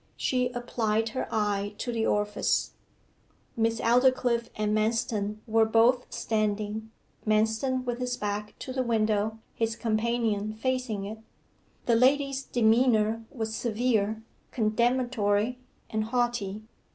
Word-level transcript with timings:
She 0.17 0.49
applied 0.53 1.09
her 1.09 1.27
eye 1.31 1.75
to 1.77 1.91
the 1.93 2.07
orifice. 2.07 2.71
Miss 3.55 3.79
Aldclyffe 3.79 4.49
and 4.55 4.75
Manston 4.75 5.37
were 5.45 5.63
both 5.63 6.11
standing; 6.11 6.89
Manston 7.23 7.83
with 7.85 7.99
his 7.99 8.17
back 8.17 8.57
to 8.57 8.73
the 8.73 8.81
window, 8.81 9.37
his 9.53 9.75
companion 9.75 10.53
facing 10.53 11.05
it. 11.05 11.19
The 11.85 11.95
lady's 11.95 12.41
demeanour 12.41 13.23
was 13.29 13.53
severe, 13.55 14.23
condemnatory, 14.49 15.59
and 15.91 16.05
haughty. 16.05 16.63